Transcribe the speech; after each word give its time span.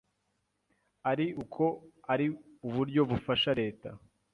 ari 1.11 1.25
uko 1.43 1.63
ari 2.13 2.25
uburyo 2.67 3.01
bufasha 3.09 3.51
Leta 3.61 3.89